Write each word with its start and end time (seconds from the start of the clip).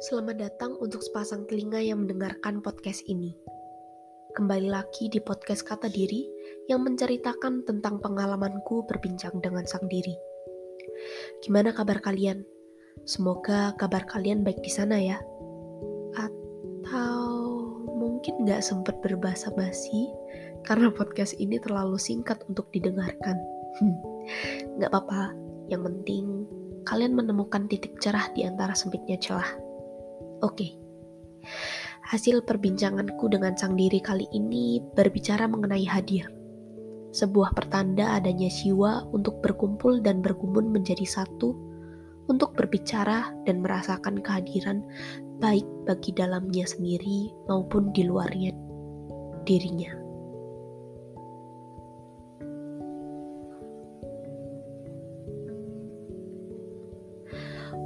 Selamat 0.00 0.40
datang 0.40 0.80
untuk 0.80 1.04
sepasang 1.04 1.44
telinga 1.44 1.76
yang 1.76 2.00
mendengarkan 2.00 2.64
podcast 2.64 3.04
ini. 3.04 3.36
Kembali 4.32 4.72
lagi 4.72 5.12
di 5.12 5.20
podcast 5.20 5.60
Kata 5.60 5.92
Diri 5.92 6.24
yang 6.72 6.80
menceritakan 6.88 7.68
tentang 7.68 8.00
pengalamanku 8.00 8.88
berbincang 8.88 9.44
dengan 9.44 9.68
sang 9.68 9.84
diri. 9.92 10.16
Gimana 11.44 11.76
kabar 11.76 12.00
kalian? 12.00 12.48
Semoga 13.04 13.76
kabar 13.76 14.08
kalian 14.08 14.40
baik 14.40 14.64
di 14.64 14.72
sana 14.72 14.96
ya. 14.96 15.20
Atau 16.16 17.20
mungkin 17.92 18.48
nggak 18.48 18.64
sempat 18.64 19.04
berbahasa 19.04 19.52
basi 19.52 20.08
karena 20.64 20.88
podcast 20.88 21.36
ini 21.36 21.60
terlalu 21.60 22.00
singkat 22.00 22.40
untuk 22.48 22.72
didengarkan. 22.72 23.36
Hmm, 23.76 24.00
nggak 24.80 24.88
apa-apa, 24.96 25.36
yang 25.68 25.84
penting 25.84 26.48
kalian 26.88 27.12
menemukan 27.12 27.68
titik 27.68 28.00
cerah 28.00 28.32
di 28.32 28.48
antara 28.48 28.72
sempitnya 28.72 29.20
celah. 29.20 29.69
Oke. 30.40 30.76
Hasil 32.10 32.42
perbincanganku 32.42 33.30
dengan 33.30 33.54
sang 33.54 33.78
diri 33.78 34.02
kali 34.02 34.26
ini 34.34 34.82
berbicara 34.82 35.46
mengenai 35.46 35.86
hadir. 35.86 36.26
Sebuah 37.10 37.54
pertanda 37.54 38.18
adanya 38.18 38.50
jiwa 38.50 39.06
untuk 39.14 39.38
berkumpul 39.42 40.02
dan 40.02 40.18
bergumun 40.22 40.74
menjadi 40.74 41.06
satu, 41.06 41.54
untuk 42.30 42.54
berbicara 42.54 43.34
dan 43.46 43.62
merasakan 43.62 44.22
kehadiran 44.22 44.82
baik 45.42 45.66
bagi 45.86 46.14
dalamnya 46.14 46.66
sendiri 46.66 47.30
maupun 47.50 47.90
di 47.90 48.06
luarnya 48.06 48.54
dirinya. 49.42 49.90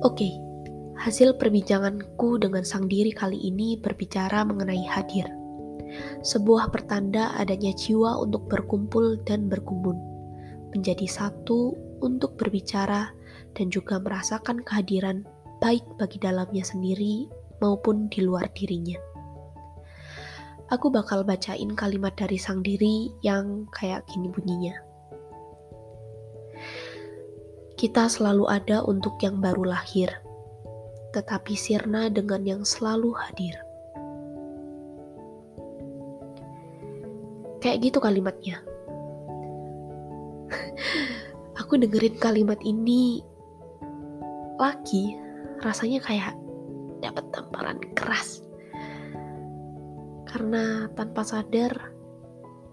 Oke, 0.00 0.24
okay, 0.24 0.32
Hasil 1.00 1.40
perbincanganku 1.40 2.36
dengan 2.36 2.60
sang 2.60 2.84
diri 2.84 3.08
kali 3.08 3.40
ini 3.48 3.80
berbicara 3.80 4.44
mengenai 4.44 4.84
hadir. 4.84 5.24
Sebuah 6.20 6.68
pertanda 6.68 7.32
adanya 7.40 7.72
jiwa 7.72 8.20
untuk 8.20 8.52
berkumpul 8.52 9.16
dan 9.24 9.48
berkumpul, 9.48 9.96
menjadi 10.76 11.08
satu 11.08 11.72
untuk 12.04 12.36
berbicara 12.36 13.16
dan 13.56 13.72
juga 13.72 13.96
merasakan 13.96 14.60
kehadiran 14.60 15.24
baik 15.64 15.80
bagi 15.96 16.20
dalamnya 16.20 16.60
sendiri 16.60 17.32
maupun 17.64 18.12
di 18.12 18.20
luar 18.20 18.52
dirinya. 18.52 19.00
Aku 20.68 20.92
bakal 20.92 21.24
bacain 21.24 21.72
kalimat 21.80 22.12
dari 22.12 22.36
sang 22.36 22.60
diri 22.60 23.08
yang 23.24 23.64
kayak 23.72 24.04
gini 24.04 24.28
bunyinya. 24.28 24.76
Kita 27.80 28.04
selalu 28.04 28.52
ada 28.52 28.84
untuk 28.84 29.16
yang 29.24 29.40
baru 29.40 29.64
lahir 29.64 30.28
tetapi 31.10 31.58
sirna 31.58 32.06
dengan 32.06 32.42
yang 32.46 32.62
selalu 32.62 33.10
hadir. 33.14 33.54
Kayak 37.60 37.90
gitu 37.90 37.98
kalimatnya. 38.00 38.62
Aku 41.60 41.76
dengerin 41.76 42.16
kalimat 42.16 42.58
ini 42.64 43.20
lagi, 44.56 45.16
rasanya 45.60 46.00
kayak 46.00 46.34
dapat 47.04 47.24
tamparan 47.32 47.80
keras. 47.92 48.42
Karena 50.30 50.86
tanpa 50.94 51.26
sadar, 51.26 51.74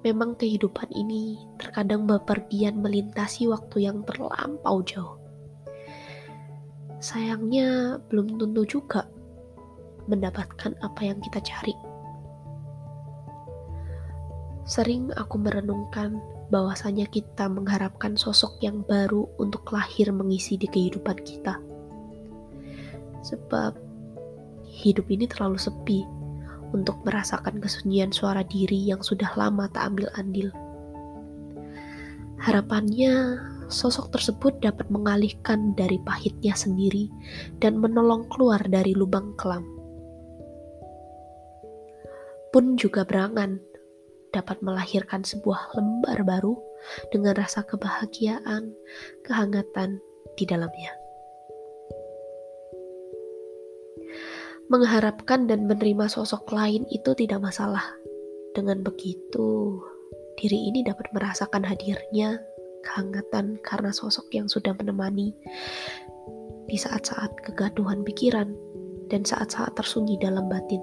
memang 0.05 0.37
kehidupan 0.37 0.93
ini 0.93 1.41
terkadang 1.57 2.05
bepergian 2.07 2.79
melintasi 2.79 3.49
waktu 3.49 3.89
yang 3.89 4.05
terlampau 4.05 4.79
jauh 4.85 5.26
sayangnya 6.97 8.01
belum 8.09 8.41
tentu 8.41 8.63
juga 8.65 9.05
mendapatkan 10.07 10.73
apa 10.81 11.01
yang 11.03 11.19
kita 11.21 11.43
cari. 11.43 11.75
Sering 14.67 15.15
aku 15.15 15.39
merenungkan 15.39 16.19
bahwasanya 16.51 17.07
kita 17.07 17.47
mengharapkan 17.47 18.15
sosok 18.15 18.59
yang 18.63 18.83
baru 18.83 19.27
untuk 19.39 19.67
lahir 19.71 20.11
mengisi 20.11 20.59
di 20.59 20.67
kehidupan 20.67 21.15
kita. 21.23 21.59
Sebab 23.23 23.75
hidup 24.67 25.07
ini 25.11 25.27
terlalu 25.27 25.59
sepi 25.59 26.03
untuk 26.75 26.99
merasakan 27.07 27.63
kesunyian 27.63 28.11
suara 28.11 28.43
diri 28.43 28.91
yang 28.91 28.99
sudah 28.99 29.31
lama 29.39 29.71
tak 29.71 29.91
ambil 29.91 30.11
andil. 30.19 30.51
Harapannya 32.43 33.39
sosok 33.67 34.15
tersebut 34.15 34.53
dapat 34.63 34.87
mengalihkan 34.87 35.75
dari 35.75 35.99
pahitnya 36.03 36.55
sendiri 36.55 37.11
dan 37.59 37.79
menolong 37.79 38.27
keluar 38.31 38.59
dari 38.67 38.95
lubang 38.95 39.35
kelam. 39.35 39.63
Pun 42.51 42.79
juga 42.79 43.03
berangan 43.03 43.59
dapat 44.31 44.59
melahirkan 44.63 45.23
sebuah 45.23 45.75
lembar 45.75 46.23
baru 46.23 46.55
dengan 47.11 47.35
rasa 47.35 47.63
kebahagiaan, 47.63 48.71
kehangatan 49.23 49.99
di 50.39 50.43
dalamnya. 50.47 50.93
Mengharapkan 54.67 55.47
dan 55.47 55.63
menerima 55.63 56.11
sosok 56.11 56.51
lain 56.51 56.83
itu 56.91 57.15
tidak 57.15 57.39
masalah. 57.39 57.83
Dengan 58.51 58.83
begitu, 58.83 59.79
diri 60.35 60.67
ini 60.71 60.83
dapat 60.83 61.07
merasakan 61.15 61.63
hadirnya 61.63 62.41
kehangatan 62.87 63.59
karena 63.59 63.91
sosok 63.91 64.31
yang 64.31 64.47
sudah 64.47 64.71
menemani 64.79 65.35
di 66.67 66.79
saat-saat 66.79 67.35
kegaduhan 67.43 68.07
pikiran 68.07 68.55
dan 69.11 69.27
saat-saat 69.27 69.75
tersunyi 69.75 70.15
dalam 70.19 70.47
batin. 70.47 70.79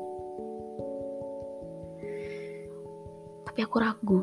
Tapi 3.48 3.60
aku 3.64 3.76
ragu. 3.80 4.20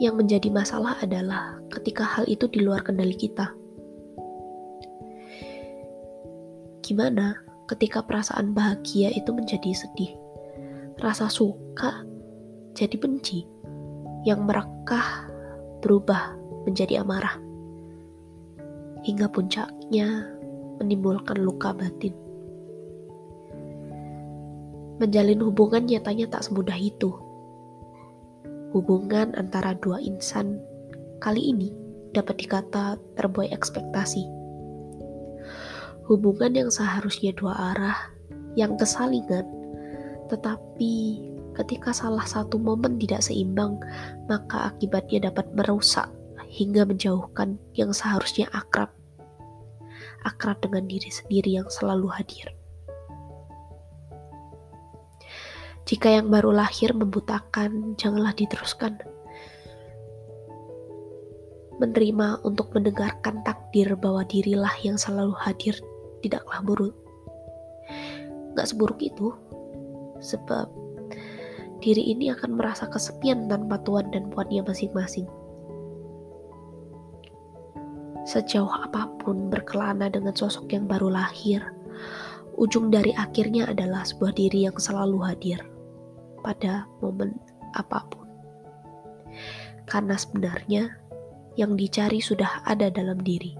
Yang 0.00 0.14
menjadi 0.16 0.48
masalah 0.48 0.96
adalah 1.04 1.60
ketika 1.68 2.00
hal 2.00 2.24
itu 2.24 2.48
di 2.48 2.64
luar 2.64 2.80
kendali 2.80 3.12
kita. 3.12 3.52
Gimana 6.80 7.36
ketika 7.68 8.00
perasaan 8.00 8.56
bahagia 8.56 9.12
itu 9.12 9.28
menjadi 9.36 9.76
sedih? 9.76 10.16
Rasa 11.04 11.28
suka 11.28 12.00
jadi 12.72 12.96
benci, 12.96 13.44
yang 14.24 14.48
merekah 14.48 15.28
berubah 15.84 16.39
menjadi 16.64 17.00
amarah. 17.04 17.36
Hingga 19.06 19.32
puncaknya 19.32 20.28
menimbulkan 20.80 21.40
luka 21.40 21.72
batin. 21.76 22.12
Menjalin 25.00 25.40
hubungan 25.40 25.88
nyatanya 25.88 26.28
tak 26.28 26.44
semudah 26.44 26.76
itu. 26.76 27.08
Hubungan 28.76 29.32
antara 29.34 29.72
dua 29.80 29.98
insan 30.04 30.60
kali 31.24 31.52
ini 31.52 31.72
dapat 32.12 32.44
dikata 32.44 33.00
terbuai 33.16 33.48
ekspektasi. 33.52 34.28
Hubungan 36.04 36.52
yang 36.52 36.68
seharusnya 36.68 37.32
dua 37.38 37.72
arah, 37.72 37.98
yang 38.58 38.74
kesalingan, 38.76 39.46
tetapi 40.28 41.22
ketika 41.56 41.94
salah 41.94 42.26
satu 42.26 42.58
momen 42.60 42.98
tidak 43.00 43.24
seimbang, 43.24 43.78
maka 44.26 44.74
akibatnya 44.74 45.30
dapat 45.30 45.48
merusak 45.54 46.06
hingga 46.50 46.82
menjauhkan 46.82 47.62
yang 47.78 47.94
seharusnya 47.94 48.50
akrab. 48.50 48.90
Akrab 50.26 50.58
dengan 50.58 50.90
diri 50.90 51.08
sendiri 51.08 51.62
yang 51.62 51.70
selalu 51.70 52.10
hadir. 52.10 52.50
Jika 55.86 56.10
yang 56.10 56.28
baru 56.28 56.54
lahir 56.54 56.92
membutakan, 56.92 57.94
janganlah 57.96 58.34
diteruskan. 58.36 58.98
Menerima 61.80 62.44
untuk 62.44 62.70
mendengarkan 62.76 63.40
takdir 63.46 63.96
bahwa 63.96 64.26
dirilah 64.28 64.74
yang 64.84 65.00
selalu 65.00 65.32
hadir 65.40 65.72
tidaklah 66.20 66.60
buruk. 66.60 66.94
Gak 68.54 68.68
seburuk 68.68 69.00
itu, 69.00 69.32
sebab 70.20 70.68
diri 71.80 72.12
ini 72.12 72.28
akan 72.28 72.60
merasa 72.60 72.84
kesepian 72.84 73.48
tanpa 73.48 73.80
tuan 73.80 74.12
dan 74.12 74.28
puannya 74.28 74.60
masing-masing. 74.60 75.39
Sejauh 78.30 78.70
apa 78.70 79.10
pun 79.18 79.50
berkelana 79.50 80.06
dengan 80.06 80.30
sosok 80.30 80.70
yang 80.70 80.86
baru 80.86 81.10
lahir, 81.10 81.66
ujung 82.54 82.86
dari 82.86 83.10
akhirnya 83.18 83.66
adalah 83.66 84.06
sebuah 84.06 84.38
diri 84.38 84.70
yang 84.70 84.78
selalu 84.78 85.18
hadir 85.18 85.58
pada 86.46 86.86
momen 87.02 87.34
apa 87.74 88.06
pun. 88.06 88.30
Karena 89.90 90.14
sebenarnya 90.14 90.94
yang 91.58 91.74
dicari 91.74 92.22
sudah 92.22 92.62
ada 92.70 92.86
dalam 92.86 93.18
diri. 93.18 93.58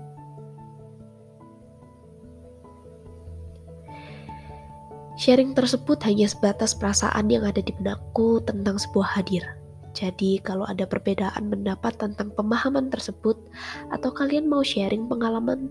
Sharing 5.18 5.50
tersebut 5.58 5.98
hanya 6.06 6.30
sebatas 6.30 6.78
perasaan 6.78 7.26
yang 7.26 7.42
ada 7.42 7.58
di 7.58 7.74
benakku 7.74 8.38
tentang 8.46 8.78
sebuah 8.78 9.18
hadir. 9.18 9.59
Jadi, 9.90 10.38
kalau 10.46 10.62
ada 10.70 10.86
perbedaan 10.86 11.50
pendapat 11.50 11.98
tentang 11.98 12.30
pemahaman 12.38 12.94
tersebut, 12.94 13.34
atau 13.90 14.10
kalian 14.14 14.46
mau 14.46 14.62
sharing 14.62 15.10
pengalaman, 15.10 15.66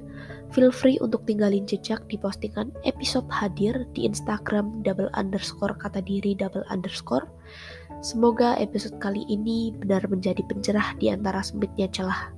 feel 0.51 0.75
free 0.75 0.99
untuk 0.99 1.23
tinggalin 1.23 1.63
jejak 1.63 2.03
di 2.11 2.19
postingan 2.19 2.75
episode 2.83 3.27
hadir 3.31 3.87
di 3.95 4.03
Instagram 4.03 4.83
double 4.83 5.07
underscore 5.15 5.71
kata 5.79 6.03
diri 6.03 6.35
double 6.35 6.67
underscore. 6.67 7.31
Semoga 8.03 8.55
episode 8.59 8.95
kali 8.99 9.23
ini 9.27 9.75
benar 9.75 10.03
menjadi 10.07 10.43
pencerah 10.47 10.95
di 10.99 11.11
antara 11.11 11.39
sempitnya 11.43 11.87
celah. 11.91 12.31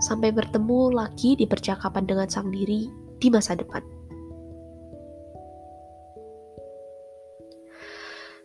Sampai 0.00 0.28
bertemu 0.28 0.92
lagi 0.92 1.36
di 1.40 1.48
percakapan 1.48 2.04
dengan 2.04 2.28
sang 2.28 2.52
diri 2.52 2.88
di 3.16 3.28
masa 3.32 3.56
depan. 3.56 3.95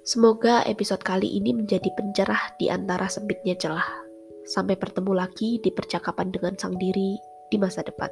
Semoga 0.01 0.65
episode 0.65 1.05
kali 1.05 1.37
ini 1.37 1.53
menjadi 1.53 1.93
pencerah 1.93 2.57
di 2.57 2.73
antara 2.73 3.05
sempitnya 3.05 3.53
celah. 3.53 3.85
Sampai 4.49 4.73
bertemu 4.73 5.13
lagi 5.13 5.61
di 5.61 5.69
percakapan 5.69 6.33
dengan 6.33 6.57
sang 6.57 6.73
diri 6.73 7.21
di 7.53 7.57
masa 7.61 7.85
depan. 7.85 8.09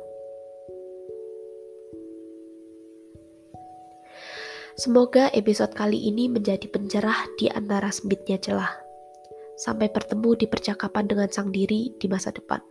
Semoga 4.77 5.33
episode 5.33 5.73
kali 5.73 5.97
ini 6.13 6.29
menjadi 6.29 6.69
pencerah 6.69 7.25
di 7.41 7.49
antara 7.49 7.89
sempitnya 7.89 8.37
celah. 8.37 8.69
Sampai 9.57 9.89
bertemu 9.89 10.37
di 10.37 10.45
percakapan 10.45 11.09
dengan 11.09 11.33
sang 11.33 11.49
diri 11.49 11.97
di 11.97 12.05
masa 12.05 12.29
depan. 12.29 12.61